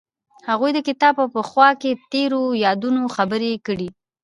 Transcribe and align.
هغوی 0.49 0.71
د 0.73 0.79
کتاب 0.87 1.15
په 1.35 1.41
خوا 1.49 1.69
کې 1.81 1.91
تیرو 2.11 2.43
یادونو 2.65 3.01
خبرې 3.15 3.51
کړې. 3.65 3.87